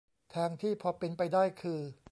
[0.35, 1.81] ทางที่พอเป็นไปได้คือ